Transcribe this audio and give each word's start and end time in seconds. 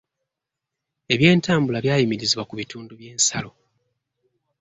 Eby'entambula 1.13 1.77
byayimirizibwa 1.85 2.43
ku 2.49 2.53
bitundu 2.59 2.91
by'ensalo. 2.99 3.51